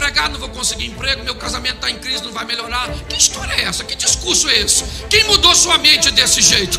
desempregado, 0.00 0.32
não 0.32 0.40
vou 0.40 0.48
conseguir 0.48 0.86
emprego, 0.86 1.22
meu 1.22 1.34
casamento 1.34 1.76
está 1.76 1.90
em 1.90 1.98
crise, 1.98 2.24
não 2.24 2.32
vai 2.32 2.46
melhorar. 2.46 2.88
Que 3.04 3.16
história 3.16 3.52
é 3.52 3.64
essa? 3.64 3.84
Que 3.84 3.94
discurso 3.94 4.48
é 4.48 4.60
esse? 4.60 5.06
Quem 5.08 5.24
mudou 5.24 5.54
sua 5.54 5.76
mente 5.76 6.10
desse 6.10 6.40
jeito? 6.40 6.78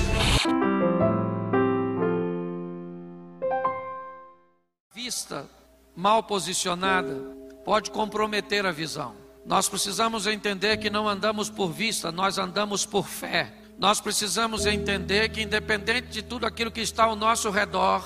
Vista 4.94 5.48
mal 5.96 6.24
posicionada 6.24 7.14
pode 7.64 7.92
comprometer 7.92 8.66
a 8.66 8.72
visão. 8.72 9.16
Nós 9.46 9.70
precisamos 9.70 10.26
entender 10.26 10.78
que 10.78 10.90
não 10.90 11.08
andamos 11.08 11.50
por 11.50 11.72
vista, 11.72 12.12
nós 12.12 12.38
andamos 12.38 12.86
por 12.86 13.08
fé. 13.08 13.54
Nós 13.78 14.00
precisamos 14.00 14.66
entender 14.66 15.30
que, 15.30 15.42
independente 15.42 16.08
de 16.08 16.22
tudo 16.22 16.46
aquilo 16.46 16.72
que 16.72 16.82
está 16.82 17.06
ao 17.06 17.16
nosso 17.16 17.50
redor, 17.50 18.04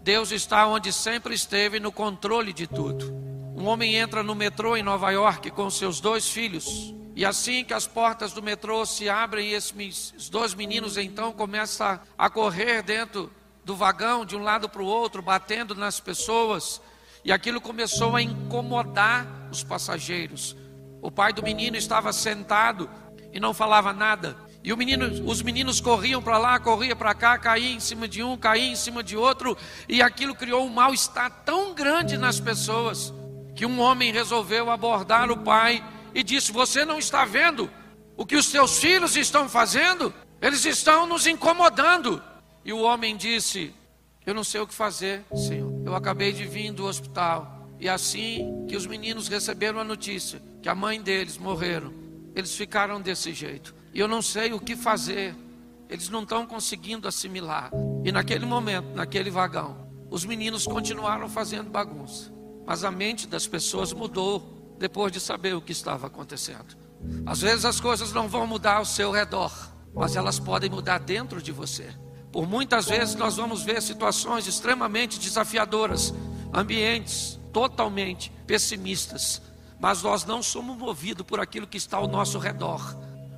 Deus 0.00 0.30
está 0.30 0.66
onde 0.68 0.92
sempre 0.92 1.34
esteve 1.34 1.80
no 1.80 1.90
controle 1.90 2.52
de 2.52 2.66
tudo. 2.66 3.27
Um 3.58 3.66
homem 3.66 3.96
entra 3.96 4.22
no 4.22 4.36
metrô 4.36 4.76
em 4.76 4.84
Nova 4.84 5.10
York 5.10 5.50
com 5.50 5.68
seus 5.68 5.98
dois 5.98 6.28
filhos. 6.28 6.94
E 7.16 7.26
assim 7.26 7.64
que 7.64 7.74
as 7.74 7.88
portas 7.88 8.32
do 8.32 8.40
metrô 8.40 8.86
se 8.86 9.08
abrem, 9.08 9.50
esses 9.50 10.30
dois 10.30 10.54
meninos 10.54 10.96
então 10.96 11.32
começam 11.32 11.98
a 12.16 12.30
correr 12.30 12.82
dentro 12.84 13.32
do 13.64 13.74
vagão 13.74 14.24
de 14.24 14.36
um 14.36 14.44
lado 14.44 14.68
para 14.68 14.80
o 14.80 14.86
outro, 14.86 15.20
batendo 15.20 15.74
nas 15.74 15.98
pessoas. 15.98 16.80
E 17.24 17.32
aquilo 17.32 17.60
começou 17.60 18.14
a 18.14 18.22
incomodar 18.22 19.26
os 19.50 19.64
passageiros. 19.64 20.54
O 21.02 21.10
pai 21.10 21.32
do 21.32 21.42
menino 21.42 21.76
estava 21.76 22.12
sentado 22.12 22.88
e 23.32 23.40
não 23.40 23.52
falava 23.52 23.92
nada. 23.92 24.36
E 24.62 24.72
menino, 24.76 25.28
os 25.28 25.42
meninos 25.42 25.80
corriam 25.80 26.22
para 26.22 26.38
lá, 26.38 26.60
corriam 26.60 26.96
para 26.96 27.12
cá, 27.12 27.36
caía 27.36 27.72
em 27.72 27.80
cima 27.80 28.06
de 28.06 28.22
um, 28.22 28.36
caía 28.36 28.70
em 28.70 28.76
cima 28.76 29.02
de 29.02 29.16
outro, 29.16 29.58
e 29.88 30.00
aquilo 30.00 30.36
criou 30.36 30.64
um 30.64 30.70
mal-estar 30.70 31.42
tão 31.44 31.74
grande 31.74 32.16
nas 32.16 32.38
pessoas 32.38 33.12
que 33.58 33.66
um 33.66 33.80
homem 33.80 34.12
resolveu 34.12 34.70
abordar 34.70 35.32
o 35.32 35.36
pai 35.38 35.84
e 36.14 36.22
disse: 36.22 36.52
Você 36.52 36.84
não 36.84 36.96
está 36.96 37.24
vendo 37.24 37.68
o 38.16 38.24
que 38.24 38.36
os 38.36 38.52
teus 38.52 38.78
filhos 38.78 39.16
estão 39.16 39.48
fazendo? 39.48 40.14
Eles 40.40 40.64
estão 40.64 41.08
nos 41.08 41.26
incomodando. 41.26 42.22
E 42.64 42.72
o 42.72 42.78
homem 42.78 43.16
disse: 43.16 43.74
Eu 44.24 44.32
não 44.32 44.44
sei 44.44 44.60
o 44.60 44.66
que 44.66 44.72
fazer, 44.72 45.24
Senhor. 45.34 45.82
Eu 45.84 45.92
acabei 45.96 46.32
de 46.32 46.44
vir 46.44 46.70
do 46.70 46.86
hospital. 46.86 47.66
E 47.80 47.88
assim 47.88 48.64
que 48.68 48.76
os 48.76 48.86
meninos 48.86 49.26
receberam 49.26 49.80
a 49.80 49.84
notícia 49.84 50.40
que 50.62 50.68
a 50.68 50.74
mãe 50.74 51.02
deles 51.02 51.36
morreram, 51.36 51.92
eles 52.36 52.54
ficaram 52.54 53.00
desse 53.00 53.34
jeito. 53.34 53.74
E 53.92 53.98
eu 53.98 54.06
não 54.06 54.22
sei 54.22 54.52
o 54.52 54.60
que 54.60 54.76
fazer. 54.76 55.34
Eles 55.88 56.08
não 56.08 56.22
estão 56.22 56.46
conseguindo 56.46 57.08
assimilar. 57.08 57.72
E 58.04 58.12
naquele 58.12 58.46
momento, 58.46 58.94
naquele 58.94 59.30
vagão, 59.30 59.88
os 60.08 60.24
meninos 60.24 60.64
continuaram 60.64 61.28
fazendo 61.28 61.70
bagunça. 61.70 62.37
Mas 62.68 62.84
a 62.84 62.90
mente 62.90 63.26
das 63.26 63.46
pessoas 63.46 63.94
mudou 63.94 64.76
depois 64.78 65.10
de 65.10 65.18
saber 65.18 65.54
o 65.54 65.60
que 65.62 65.72
estava 65.72 66.06
acontecendo. 66.06 66.76
Às 67.24 67.40
vezes 67.40 67.64
as 67.64 67.80
coisas 67.80 68.12
não 68.12 68.28
vão 68.28 68.46
mudar 68.46 68.76
ao 68.76 68.84
seu 68.84 69.10
redor, 69.10 69.50
mas 69.94 70.16
elas 70.16 70.38
podem 70.38 70.68
mudar 70.68 70.98
dentro 70.98 71.40
de 71.40 71.50
você. 71.50 71.88
Por 72.30 72.46
muitas 72.46 72.84
vezes 72.84 73.14
nós 73.14 73.36
vamos 73.36 73.62
ver 73.62 73.80
situações 73.80 74.46
extremamente 74.46 75.18
desafiadoras, 75.18 76.12
ambientes 76.52 77.40
totalmente 77.54 78.30
pessimistas, 78.46 79.40
mas 79.80 80.02
nós 80.02 80.26
não 80.26 80.42
somos 80.42 80.76
movidos 80.76 81.24
por 81.24 81.40
aquilo 81.40 81.66
que 81.66 81.78
está 81.78 81.96
ao 81.96 82.06
nosso 82.06 82.38
redor. 82.38 82.94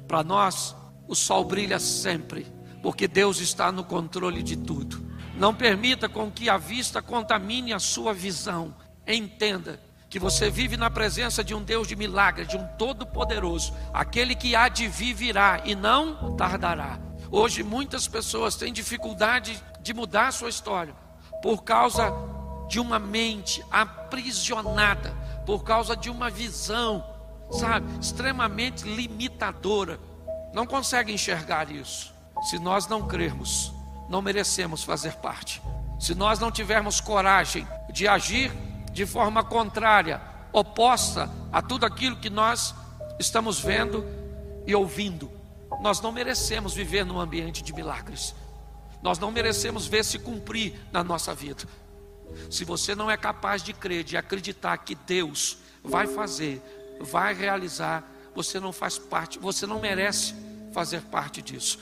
Para 0.08 0.24
nós, 0.24 0.74
o 1.06 1.14
sol 1.14 1.44
brilha 1.44 1.78
sempre, 1.78 2.48
porque 2.82 3.06
Deus 3.06 3.38
está 3.38 3.70
no 3.70 3.84
controle 3.84 4.42
de 4.42 4.56
tudo. 4.56 5.08
Não 5.36 5.54
permita 5.54 6.08
com 6.08 6.32
que 6.32 6.50
a 6.50 6.56
vista 6.56 7.00
contamine 7.00 7.72
a 7.72 7.78
sua 7.78 8.12
visão. 8.12 8.74
Entenda 9.14 9.80
que 10.08 10.18
você 10.18 10.50
vive 10.50 10.76
na 10.76 10.90
presença 10.90 11.42
de 11.44 11.54
um 11.54 11.62
Deus 11.62 11.86
de 11.86 11.94
milagre, 11.94 12.44
de 12.44 12.56
um 12.56 12.66
Todo-Poderoso, 12.76 13.74
aquele 13.92 14.34
que 14.34 14.56
há 14.56 14.68
de 14.68 14.88
vir 14.88 15.14
virá 15.14 15.62
e 15.64 15.74
não 15.74 16.36
tardará. 16.36 16.98
Hoje 17.30 17.62
muitas 17.62 18.08
pessoas 18.08 18.56
têm 18.56 18.72
dificuldade 18.72 19.62
de 19.80 19.94
mudar 19.94 20.28
a 20.28 20.32
sua 20.32 20.48
história 20.48 20.94
por 21.42 21.62
causa 21.62 22.12
de 22.68 22.80
uma 22.80 22.98
mente 22.98 23.64
aprisionada, 23.70 25.10
por 25.46 25.64
causa 25.64 25.96
de 25.96 26.10
uma 26.10 26.28
visão 26.28 27.04
sabe, 27.50 27.86
extremamente 28.00 28.84
limitadora. 28.84 29.98
Não 30.52 30.66
consegue 30.66 31.12
enxergar 31.12 31.70
isso. 31.70 32.12
Se 32.42 32.58
nós 32.58 32.86
não 32.86 33.06
crermos, 33.06 33.72
não 34.08 34.22
merecemos 34.22 34.82
fazer 34.82 35.14
parte. 35.16 35.60
Se 35.98 36.14
nós 36.14 36.38
não 36.38 36.50
tivermos 36.50 37.00
coragem 37.00 37.66
de 37.92 38.08
agir 38.08 38.52
de 38.92 39.06
forma 39.06 39.42
contrária, 39.42 40.20
oposta 40.52 41.30
a 41.52 41.62
tudo 41.62 41.86
aquilo 41.86 42.16
que 42.16 42.30
nós 42.30 42.74
estamos 43.18 43.60
vendo 43.60 44.04
e 44.66 44.74
ouvindo, 44.74 45.30
nós 45.80 46.00
não 46.00 46.12
merecemos 46.12 46.74
viver 46.74 47.04
num 47.04 47.20
ambiente 47.20 47.62
de 47.62 47.72
milagres. 47.72 48.34
Nós 49.02 49.18
não 49.18 49.30
merecemos 49.30 49.86
ver 49.86 50.04
se 50.04 50.18
cumprir 50.18 50.74
na 50.92 51.02
nossa 51.02 51.34
vida. 51.34 51.64
Se 52.50 52.64
você 52.64 52.94
não 52.94 53.10
é 53.10 53.16
capaz 53.16 53.62
de 53.62 53.72
crer, 53.72 54.04
de 54.04 54.16
acreditar 54.16 54.76
que 54.78 54.94
Deus 54.94 55.58
vai 55.82 56.06
fazer, 56.06 56.62
vai 57.00 57.32
realizar, 57.34 58.04
você 58.34 58.60
não 58.60 58.72
faz 58.72 58.98
parte, 58.98 59.38
você 59.38 59.66
não 59.66 59.80
merece 59.80 60.34
fazer 60.72 61.00
parte 61.02 61.40
disso. 61.40 61.78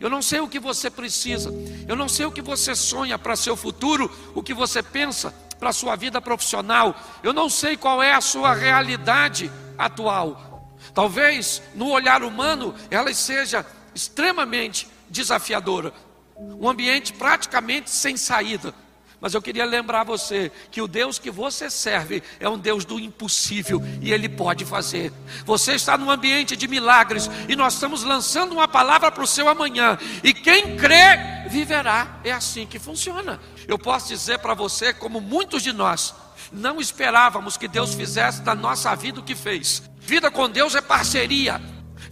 Eu 0.00 0.10
não 0.10 0.20
sei 0.20 0.40
o 0.40 0.48
que 0.48 0.58
você 0.58 0.90
precisa, 0.90 1.50
eu 1.88 1.96
não 1.96 2.08
sei 2.08 2.26
o 2.26 2.32
que 2.32 2.42
você 2.42 2.74
sonha 2.74 3.18
para 3.18 3.36
seu 3.36 3.56
futuro, 3.56 4.10
o 4.34 4.42
que 4.42 4.52
você 4.52 4.82
pensa 4.82 5.32
para 5.58 5.72
sua 5.72 5.96
vida 5.96 6.20
profissional, 6.20 6.94
eu 7.22 7.32
não 7.32 7.48
sei 7.48 7.76
qual 7.76 8.02
é 8.02 8.12
a 8.12 8.20
sua 8.20 8.54
realidade 8.54 9.50
atual. 9.78 10.76
Talvez 10.94 11.62
no 11.74 11.90
olhar 11.90 12.22
humano 12.22 12.74
ela 12.90 13.12
seja 13.12 13.64
extremamente 13.94 14.88
desafiadora, 15.08 15.92
um 16.36 16.68
ambiente 16.68 17.12
praticamente 17.12 17.90
sem 17.90 18.16
saída. 18.16 18.74
Mas 19.18 19.32
eu 19.32 19.40
queria 19.40 19.64
lembrar 19.64 20.04
você 20.04 20.52
que 20.70 20.82
o 20.82 20.86
Deus 20.86 21.18
que 21.18 21.30
você 21.30 21.70
serve 21.70 22.22
é 22.38 22.48
um 22.48 22.58
Deus 22.58 22.84
do 22.84 23.00
impossível 23.00 23.82
e 24.02 24.12
Ele 24.12 24.28
pode 24.28 24.64
fazer. 24.66 25.10
Você 25.44 25.72
está 25.72 25.96
num 25.96 26.10
ambiente 26.10 26.54
de 26.54 26.68
milagres 26.68 27.30
e 27.48 27.56
nós 27.56 27.74
estamos 27.74 28.02
lançando 28.02 28.52
uma 28.52 28.68
palavra 28.68 29.10
para 29.10 29.24
o 29.24 29.26
seu 29.26 29.48
amanhã. 29.48 29.98
E 30.22 30.34
quem 30.34 30.76
crê, 30.76 31.16
viverá. 31.48 32.20
É 32.24 32.32
assim 32.32 32.66
que 32.66 32.78
funciona. 32.78 33.40
Eu 33.66 33.78
posso 33.78 34.08
dizer 34.08 34.38
para 34.38 34.54
você, 34.54 34.92
como 34.92 35.20
muitos 35.20 35.62
de 35.62 35.72
nós, 35.72 36.14
não 36.52 36.80
esperávamos 36.80 37.56
que 37.56 37.68
Deus 37.68 37.94
fizesse 37.94 38.42
da 38.42 38.54
nossa 38.54 38.94
vida 38.94 39.20
o 39.20 39.22
que 39.22 39.34
fez. 39.34 39.82
Vida 39.98 40.30
com 40.30 40.48
Deus 40.48 40.74
é 40.74 40.80
parceria. 40.80 41.60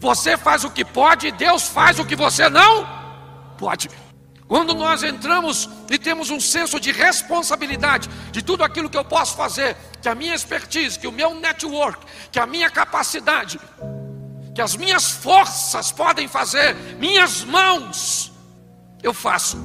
Você 0.00 0.37
faz 0.37 0.65
o 0.65 0.71
que 0.71 0.84
pode 0.84 1.28
e 1.28 1.33
Deus 1.33 1.69
faz 1.69 1.99
o 1.99 2.05
que 2.05 2.17
você 2.17 2.49
não 2.49 2.87
pode. 3.56 3.89
Quando 4.47 4.75
nós 4.75 5.03
entramos 5.03 5.69
e 5.91 5.99
temos 5.99 6.31
um 6.31 6.39
senso 6.39 6.78
de 6.78 6.93
responsabilidade 6.93 8.11
de 8.31 8.43
tudo 8.43 8.62
aquilo 8.62 8.91
que 8.91 8.99
eu 8.99 9.05
posso 9.05 9.37
fazer, 9.37 9.75
que 10.03 10.09
a 10.09 10.15
minha 10.15 10.34
expertise, 10.34 10.99
que 10.99 11.06
o 11.06 11.12
meu 11.12 11.34
network, 11.34 12.05
que 12.31 12.39
a 12.39 12.47
minha 12.47 12.69
capacidade, 12.69 13.59
que 14.55 14.61
as 14.61 14.77
minhas 14.77 15.11
forças 15.11 15.91
podem 15.91 16.28
fazer, 16.28 16.75
minhas 16.99 17.43
mãos, 17.43 18.34
eu 19.04 19.15
faço. 19.15 19.59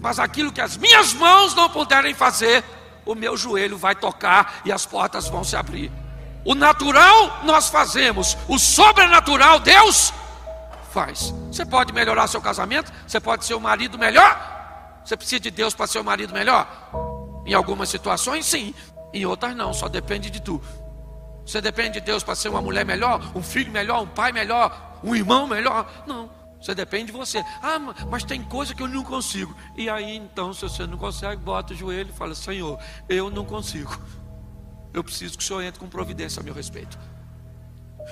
Mas 0.00 0.18
aquilo 0.18 0.52
que 0.52 0.60
as 0.60 0.76
minhas 0.76 1.14
mãos 1.14 1.54
não 1.54 1.68
puderem 1.68 2.14
fazer, 2.14 2.62
o 3.06 3.14
meu 3.14 3.36
joelho 3.36 3.78
vai 3.78 3.94
tocar 3.94 4.60
e 4.64 4.70
as 4.70 4.84
portas 4.84 5.26
vão 5.28 5.42
se 5.42 5.56
abrir. 5.56 5.90
O 6.44 6.54
natural 6.54 7.40
nós 7.44 7.68
fazemos, 7.68 8.36
o 8.46 8.58
sobrenatural 8.58 9.58
Deus 9.58 10.12
faz. 10.92 11.34
Você 11.50 11.64
pode 11.64 11.92
melhorar 11.92 12.26
seu 12.26 12.40
casamento, 12.40 12.92
você 13.06 13.18
pode 13.18 13.46
ser 13.46 13.54
um 13.54 13.60
marido 13.60 13.98
melhor. 13.98 14.52
Você 15.04 15.16
precisa 15.16 15.40
de 15.40 15.50
Deus 15.50 15.74
para 15.74 15.86
ser 15.86 16.00
um 16.00 16.04
marido 16.04 16.32
melhor? 16.32 16.66
Em 17.46 17.54
algumas 17.54 17.88
situações, 17.88 18.44
sim. 18.46 18.74
Em 19.12 19.24
outras, 19.24 19.56
não. 19.56 19.72
Só 19.72 19.88
depende 19.88 20.30
de 20.30 20.40
tu. 20.40 20.60
Você 21.46 21.60
depende 21.60 22.00
de 22.00 22.00
Deus 22.00 22.22
para 22.22 22.34
ser 22.34 22.48
uma 22.48 22.60
mulher 22.60 22.84
melhor, 22.86 23.20
um 23.34 23.42
filho 23.42 23.70
melhor, 23.70 24.02
um 24.02 24.06
pai 24.06 24.32
melhor, 24.32 24.98
um 25.02 25.14
irmão 25.14 25.46
melhor? 25.46 25.90
Não. 26.06 26.30
Você 26.64 26.74
depende 26.74 27.06
de 27.06 27.12
você. 27.12 27.44
Ah, 27.62 27.78
mas 28.10 28.24
tem 28.24 28.42
coisa 28.42 28.74
que 28.74 28.82
eu 28.82 28.88
não 28.88 29.04
consigo. 29.04 29.54
E 29.76 29.90
aí, 29.90 30.16
então, 30.16 30.54
se 30.54 30.62
você 30.62 30.86
não 30.86 30.96
consegue, 30.96 31.36
bota 31.42 31.74
o 31.74 31.76
joelho 31.76 32.08
e 32.08 32.16
fala: 32.16 32.34
Senhor, 32.34 32.78
eu 33.06 33.28
não 33.28 33.44
consigo. 33.44 33.94
Eu 34.90 35.04
preciso 35.04 35.36
que 35.36 35.44
o 35.44 35.46
Senhor 35.46 35.62
entre 35.62 35.78
com 35.78 35.88
providência 35.88 36.40
a 36.40 36.42
meu 36.42 36.54
respeito. 36.54 36.98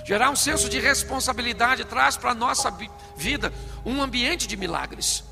Gerar 0.04 0.28
um 0.28 0.36
senso 0.36 0.68
de 0.68 0.78
responsabilidade 0.78 1.86
traz 1.86 2.18
para 2.18 2.32
a 2.32 2.34
nossa 2.34 2.70
vida 3.16 3.50
um 3.86 4.02
ambiente 4.02 4.46
de 4.46 4.54
milagres. 4.54 5.24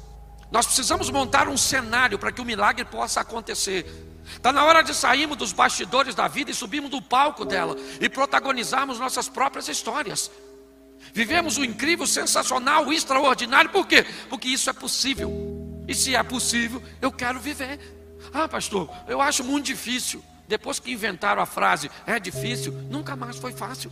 Nós 0.51 0.65
precisamos 0.65 1.11
montar 1.11 1.47
um 1.47 1.59
cenário 1.59 2.19
para 2.19 2.33
que 2.33 2.41
o 2.41 2.45
milagre 2.45 2.87
possa 2.87 3.21
acontecer. 3.21 3.85
Está 4.25 4.51
na 4.51 4.65
hora 4.65 4.81
de 4.81 4.95
sairmos 4.95 5.37
dos 5.37 5.53
bastidores 5.53 6.15
da 6.15 6.27
vida 6.27 6.51
e 6.51 6.55
subirmos 6.55 6.91
do 6.91 7.03
palco 7.03 7.45
dela 7.45 7.77
e 8.01 8.09
protagonizarmos 8.09 8.99
nossas 8.99 9.29
próprias 9.29 9.69
histórias. 9.69 10.31
Vivemos 11.13 11.59
o 11.59 11.65
incrível, 11.65 12.07
sensacional, 12.07 12.87
o 12.87 12.93
extraordinário, 12.93 13.71
por 13.71 13.87
quê? 13.87 14.05
Porque 14.29 14.49
isso 14.49 14.71
é 14.71 14.73
possível. 14.73 15.85
E 15.87 15.95
se 15.95 16.15
é 16.15 16.23
possível, 16.23 16.83
eu 17.01 17.11
quero 17.11 17.41
viver. 17.41 17.79
Ah, 18.33 18.49
pastor, 18.49 18.89
eu 19.09 19.21
acho 19.21 19.43
muito 19.43 19.67
difícil. 19.67 20.23
Depois 20.47 20.79
que 20.81 20.93
inventaram 20.93 21.41
a 21.41 21.47
frase 21.47 21.91
é 22.07 22.19
difícil, 22.19 22.73
nunca 22.73 23.15
mais 23.15 23.37
foi 23.37 23.53
fácil. 23.53 23.91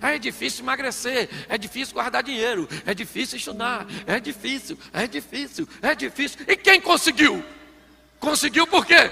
É 0.00 0.18
difícil 0.18 0.64
emagrecer, 0.64 1.28
é 1.48 1.56
difícil 1.56 1.94
guardar 1.94 2.22
dinheiro, 2.22 2.68
é 2.84 2.92
difícil 2.92 3.38
estudar, 3.38 3.86
é 4.06 4.18
difícil, 4.18 4.78
é 4.92 5.06
difícil, 5.06 5.68
é 5.80 5.94
difícil. 5.94 6.40
E 6.48 6.56
quem 6.56 6.80
conseguiu? 6.80 7.44
Conseguiu 8.18 8.66
por 8.66 8.84
quê? 8.84 9.10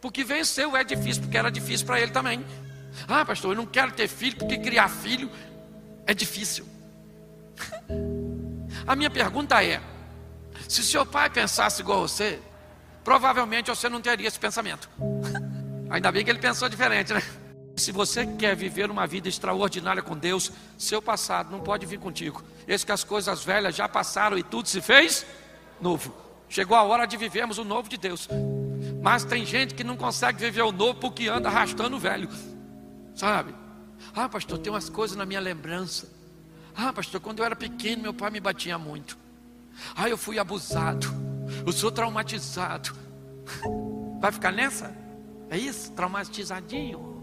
Porque 0.00 0.24
venceu, 0.24 0.76
é 0.76 0.82
difícil, 0.82 1.22
porque 1.22 1.36
era 1.36 1.50
difícil 1.50 1.86
para 1.86 2.00
ele 2.00 2.12
também. 2.12 2.44
Ah, 3.08 3.24
pastor, 3.24 3.52
eu 3.52 3.56
não 3.56 3.66
quero 3.66 3.92
ter 3.92 4.08
filho, 4.08 4.36
porque 4.36 4.58
criar 4.58 4.88
filho 4.88 5.30
é 6.06 6.14
difícil. 6.14 6.66
A 8.86 8.94
minha 8.94 9.10
pergunta 9.10 9.62
é: 9.64 9.80
se 10.68 10.82
seu 10.82 11.04
pai 11.04 11.28
pensasse 11.28 11.82
igual 11.82 11.98
a 11.98 12.02
você, 12.02 12.40
provavelmente 13.04 13.68
você 13.68 13.88
não 13.88 14.00
teria 14.00 14.28
esse 14.28 14.38
pensamento. 14.38 14.88
Ainda 15.90 16.10
bem 16.10 16.24
que 16.24 16.30
ele 16.30 16.38
pensou 16.38 16.68
diferente, 16.68 17.12
né? 17.12 17.22
Se 17.76 17.92
você 17.92 18.26
quer 18.26 18.56
viver 18.56 18.90
uma 18.90 19.06
vida 19.06 19.28
extraordinária 19.28 20.02
com 20.02 20.16
Deus, 20.16 20.50
seu 20.78 21.02
passado 21.02 21.50
não 21.50 21.60
pode 21.60 21.84
vir 21.84 21.98
contigo. 21.98 22.42
Esse 22.66 22.86
que 22.86 22.92
as 22.92 23.04
coisas 23.04 23.44
velhas 23.44 23.76
já 23.76 23.88
passaram 23.88 24.38
e 24.38 24.42
tudo 24.42 24.68
se 24.68 24.80
fez 24.80 25.26
novo. 25.80 26.14
Chegou 26.48 26.76
a 26.76 26.82
hora 26.82 27.06
de 27.06 27.16
vivermos 27.16 27.58
o 27.58 27.64
novo 27.64 27.88
de 27.88 27.98
Deus. 27.98 28.28
Mas 29.02 29.24
tem 29.24 29.44
gente 29.44 29.74
que 29.74 29.84
não 29.84 29.96
consegue 29.96 30.38
viver 30.38 30.62
o 30.62 30.72
novo 30.72 30.94
porque 30.94 31.28
anda 31.28 31.48
arrastando 31.48 31.96
o 31.96 32.00
velho. 32.00 32.28
Sabe? 33.16 33.52
Ah, 34.14 34.28
pastor, 34.28 34.58
tem 34.58 34.72
umas 34.72 34.88
coisas 34.88 35.16
na 35.16 35.26
minha 35.26 35.40
lembrança. 35.40 36.08
Ah, 36.76 36.92
pastor, 36.92 37.20
quando 37.20 37.40
eu 37.40 37.44
era 37.44 37.56
pequeno, 37.56 38.02
meu 38.02 38.14
pai 38.14 38.30
me 38.30 38.38
batia 38.38 38.78
muito. 38.78 39.18
Ah, 39.96 40.08
eu 40.08 40.16
fui 40.16 40.38
abusado. 40.38 41.08
Eu 41.66 41.72
sou 41.72 41.90
traumatizado. 41.90 42.94
Vai 44.20 44.30
ficar 44.30 44.52
nessa? 44.52 44.94
É 45.50 45.56
isso? 45.56 45.90
Traumatizadinho? 45.92 47.16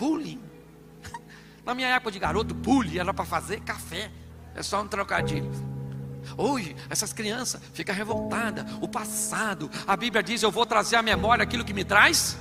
bullying. 0.00 0.40
Na 1.64 1.74
minha 1.74 1.88
época 1.88 2.10
de 2.10 2.18
garoto, 2.18 2.54
bullying 2.54 2.98
era 2.98 3.12
para 3.12 3.26
fazer 3.26 3.60
café. 3.60 4.10
É 4.54 4.62
só 4.62 4.80
um 4.80 4.88
trocadilho. 4.88 5.50
Hoje, 6.36 6.74
essas 6.88 7.12
crianças 7.12 7.60
ficam 7.74 7.94
revoltadas. 7.94 8.64
O 8.80 8.88
passado, 8.88 9.70
a 9.86 9.96
Bíblia 9.96 10.22
diz: 10.22 10.42
Eu 10.42 10.50
vou 10.50 10.64
trazer 10.64 10.96
à 10.96 11.02
memória 11.02 11.42
aquilo 11.42 11.64
que 11.64 11.74
me 11.74 11.84
traz. 11.84 12.38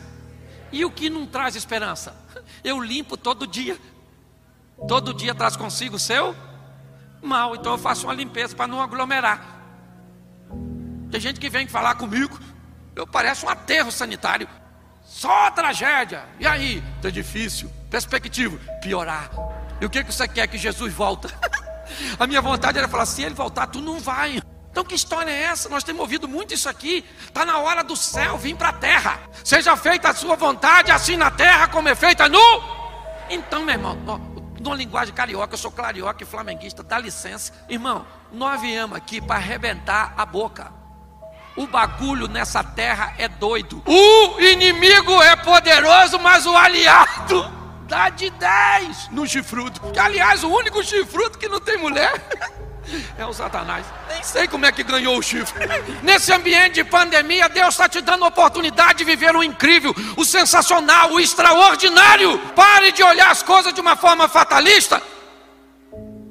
E 0.72 0.86
o 0.86 0.92
que 0.92 1.10
não 1.10 1.26
traz 1.26 1.56
esperança? 1.56 2.16
Eu 2.64 2.80
limpo 2.80 3.18
todo 3.18 3.48
dia. 3.48 3.78
Todo 4.88 5.14
dia 5.14 5.36
traz 5.36 5.56
consigo 5.56 5.96
o 5.96 6.00
seu 6.00 6.36
mal. 7.22 7.56
Então 7.56 7.74
eu 7.74 7.78
faço 7.78 8.08
uma 8.08 8.14
limpeza 8.14 8.56
para 8.56 8.68
não 8.68 8.82
aglomerar. 8.82 9.60
Tem 11.12 11.20
gente 11.20 11.40
que 11.40 11.50
vem 11.50 11.68
falar 11.68 11.96
comigo. 11.96 12.40
Eu 12.96 13.08
pareço 13.08 13.46
um 13.46 13.50
aterro 13.50 13.92
sanitário. 13.92 14.48
Só 15.04 15.50
tragédia. 15.52 16.24
E 16.40 16.46
aí? 16.46 16.84
Tá 17.02 17.10
difícil. 17.10 17.72
Perspectiva, 17.90 18.58
piorar. 18.82 19.30
E 19.82 19.86
o 19.86 19.90
que, 19.90 20.04
que 20.04 20.14
você 20.14 20.28
quer 20.28 20.48
que 20.48 20.58
Jesus 20.58 20.94
volta? 20.94 21.30
A 22.20 22.28
minha 22.28 22.42
vontade 22.42 22.78
era 22.78 22.88
falar: 22.88 23.06
se 23.06 23.24
ele 23.24 23.34
voltar, 23.34 23.68
tu 23.68 23.82
não 23.82 24.00
vai. 24.00 24.42
Então 24.72 24.84
que 24.84 24.96
história 24.96 25.32
é 25.32 25.44
essa? 25.44 25.68
Nós 25.68 25.84
temos 25.84 26.02
ouvido 26.02 26.28
muito 26.28 26.54
isso 26.54 26.70
aqui. 26.70 27.04
Está 27.22 27.46
na 27.46 27.58
hora 27.58 27.84
do 27.84 27.96
céu 27.96 28.38
vir 28.38 28.56
para 28.56 28.70
a 28.70 28.74
terra. 28.74 29.20
Seja 29.44 29.76
feita 29.76 30.10
a 30.10 30.14
sua 30.14 30.36
vontade, 30.36 30.92
assim 30.92 31.18
na 31.18 31.32
terra 31.32 31.68
como 31.68 31.90
é 31.90 31.96
feita 31.96 32.30
no. 32.30 32.40
Então, 33.30 33.64
meu 33.64 33.76
irmão, 33.76 33.98
ó, 34.08 34.18
numa 34.60 34.76
linguagem 34.76 35.14
carioca, 35.14 35.54
eu 35.54 35.58
sou 35.58 35.72
carioca 35.72 36.24
e 36.24 36.26
flamenguista, 36.26 36.84
dá 36.84 37.00
licença. 37.00 37.54
Irmão, 37.68 38.06
nós 38.32 38.62
viemos 38.62 38.96
aqui 38.96 39.22
para 39.22 39.36
arrebentar 39.36 40.14
a 40.16 40.26
boca. 40.26 40.72
O 41.56 41.68
bagulho 41.68 42.28
nessa 42.28 42.64
terra 42.64 43.14
é 43.18 43.28
doido. 43.28 43.82
O 43.86 44.40
inimigo 44.40 45.22
é 45.22 45.36
poderoso, 45.36 46.20
mas 46.20 46.46
o 46.46 46.56
aliado 46.56 47.52
dá 47.88 48.10
de 48.10 48.30
10 48.30 49.10
no 49.10 49.28
chifrudo. 49.28 49.80
Que, 49.92 50.00
aliás, 50.00 50.44
o 50.44 50.50
único 50.50 50.84
chifrudo 50.84 51.38
que 51.38 51.50
não 51.50 51.60
tem 51.60 51.78
mulher 51.78 52.14
é 53.18 53.26
o 53.26 53.34
Satanás. 53.34 53.86
Nem 54.08 54.24
sei 54.24 54.48
como 54.48 54.66
é 54.66 54.72
que 54.72 54.84
ganhou 54.84 55.18
o 55.18 55.22
chifre. 55.22 55.60
Nesse 56.04 56.32
ambiente 56.32 56.76
de 56.76 56.84
pandemia, 56.84 57.50
Deus 57.50 57.70
está 57.70 57.88
te 57.88 58.02
dando 58.02 58.26
a 58.26 58.28
oportunidade 58.28 59.00
de 59.00 59.04
viver 59.04 59.36
o 59.36 59.44
incrível, 59.44 59.94
o 60.18 60.26
sensacional, 60.26 61.12
o 61.12 61.20
extraordinário. 61.20 62.40
Pare 62.56 62.92
de 62.92 63.04
olhar 63.04 63.32
as 63.32 63.44
coisas 63.44 63.74
de 63.74 63.82
uma 63.82 63.96
forma 63.96 64.28
fatalista. 64.28 65.02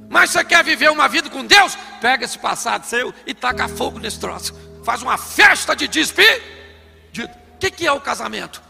Mas 0.09 0.31
você 0.31 0.43
quer 0.45 0.65
viver 0.65 0.91
uma 0.91 1.09
vida 1.09 1.29
com 1.29 1.45
Deus? 1.45 1.77
Pega 2.01 2.25
esse 2.25 2.39
passado 2.39 2.85
seu 2.85 3.13
e 3.27 3.35
taca 3.35 3.69
fogo 3.69 3.99
nesse 3.99 4.19
troço 4.19 4.69
faz 4.89 5.03
uma 5.03 5.19
festa 5.19 5.77
de 5.77 5.87
despedida. 5.87 6.41
O 7.55 7.59
que, 7.59 7.71
que 7.71 7.87
é 7.87 7.93
o 7.93 8.01
casamento? 8.01 8.63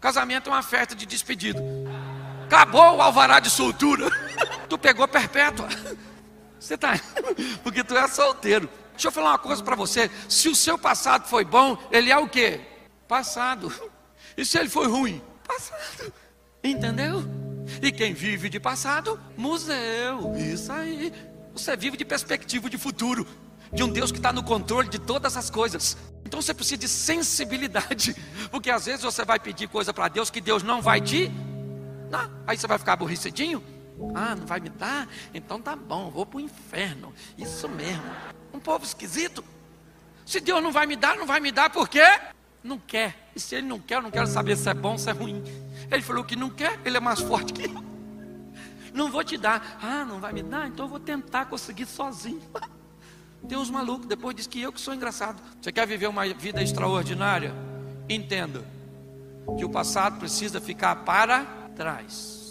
Casamento 0.00 0.48
é 0.48 0.52
uma 0.52 0.62
festa 0.62 0.94
de 0.94 1.04
despedida. 1.04 1.60
Acabou 2.46 2.98
o 2.98 3.02
alvará 3.02 3.40
de 3.40 3.50
soltura. 3.50 4.08
tu 4.70 4.78
pegou 4.78 5.08
perpétua. 5.08 5.66
Você 6.64 6.78
tá. 6.78 6.98
Porque 7.62 7.84
tu 7.84 7.94
é 7.94 8.08
solteiro. 8.08 8.70
Deixa 8.92 9.08
eu 9.08 9.12
falar 9.12 9.32
uma 9.32 9.38
coisa 9.38 9.62
para 9.62 9.76
você. 9.76 10.10
Se 10.30 10.48
o 10.48 10.54
seu 10.54 10.78
passado 10.78 11.28
foi 11.28 11.44
bom, 11.44 11.76
ele 11.90 12.10
é 12.10 12.16
o 12.16 12.26
quê? 12.26 12.58
Passado. 13.06 13.70
E 14.34 14.46
se 14.46 14.58
ele 14.58 14.70
foi 14.70 14.88
ruim? 14.88 15.22
Passado. 15.46 16.10
Entendeu? 16.62 17.22
E 17.82 17.92
quem 17.92 18.14
vive 18.14 18.48
de 18.48 18.58
passado? 18.58 19.20
Museu. 19.36 20.34
Isso 20.36 20.72
aí. 20.72 21.12
Você 21.52 21.76
vive 21.76 21.98
de 21.98 22.04
perspectiva 22.04 22.70
de 22.70 22.78
futuro 22.78 23.26
de 23.70 23.82
um 23.82 23.88
Deus 23.88 24.10
que 24.10 24.18
está 24.18 24.32
no 24.32 24.42
controle 24.42 24.88
de 24.88 24.98
todas 24.98 25.36
as 25.36 25.50
coisas. 25.50 25.98
Então 26.24 26.40
você 26.40 26.54
precisa 26.54 26.78
de 26.78 26.88
sensibilidade, 26.88 28.16
porque 28.50 28.70
às 28.70 28.86
vezes 28.86 29.02
você 29.02 29.22
vai 29.22 29.38
pedir 29.38 29.68
coisa 29.68 29.92
para 29.92 30.08
Deus 30.08 30.30
que 30.30 30.40
Deus 30.40 30.62
não 30.62 30.80
vai 30.80 31.00
te 31.02 31.30
dar. 32.10 32.30
Aí 32.46 32.56
você 32.56 32.66
vai 32.66 32.78
ficar 32.78 32.94
aborrecidinho. 32.94 33.73
Ah, 34.14 34.34
não 34.34 34.46
vai 34.46 34.60
me 34.60 34.68
dar? 34.68 35.08
Então 35.32 35.60
tá 35.60 35.76
bom, 35.76 36.10
vou 36.10 36.26
para 36.26 36.38
o 36.38 36.40
inferno. 36.40 37.12
Isso 37.38 37.68
mesmo. 37.68 38.04
Um 38.52 38.58
povo 38.58 38.84
esquisito. 38.84 39.44
Se 40.26 40.40
Deus 40.40 40.62
não 40.62 40.72
vai 40.72 40.86
me 40.86 40.96
dar, 40.96 41.16
não 41.16 41.26
vai 41.26 41.40
me 41.40 41.52
dar 41.52 41.70
por 41.70 41.88
quê? 41.88 42.04
Não 42.62 42.78
quer. 42.78 43.30
E 43.36 43.40
se 43.40 43.54
Ele 43.54 43.66
não 43.66 43.78
quer, 43.78 43.96
eu 43.96 44.02
não 44.02 44.10
quero 44.10 44.26
saber 44.26 44.56
se 44.56 44.68
é 44.68 44.74
bom 44.74 44.96
se 44.96 45.08
é 45.08 45.12
ruim. 45.12 45.42
Ele 45.90 46.02
falou 46.02 46.24
que 46.24 46.34
não 46.34 46.50
quer, 46.50 46.78
Ele 46.84 46.96
é 46.96 47.00
mais 47.00 47.20
forte 47.20 47.52
que 47.52 47.64
eu. 47.64 47.84
Não 48.92 49.10
vou 49.10 49.24
te 49.24 49.36
dar. 49.36 49.78
Ah, 49.82 50.04
não 50.04 50.20
vai 50.20 50.32
me 50.32 50.42
dar? 50.42 50.68
Então 50.68 50.86
eu 50.86 50.90
vou 50.90 51.00
tentar 51.00 51.46
conseguir 51.46 51.86
sozinho. 51.86 52.42
Tem 53.48 53.58
uns 53.58 53.68
malucos, 53.68 54.06
depois 54.06 54.34
diz 54.34 54.46
que 54.46 54.62
eu 54.62 54.72
que 54.72 54.80
sou 54.80 54.94
engraçado. 54.94 55.42
Você 55.60 55.70
quer 55.70 55.86
viver 55.86 56.06
uma 56.06 56.26
vida 56.32 56.62
extraordinária? 56.62 57.52
Entenda 58.08 58.64
que 59.58 59.64
o 59.64 59.68
passado 59.68 60.18
precisa 60.18 60.60
ficar 60.60 60.96
para 61.04 61.44
trás. 61.76 62.43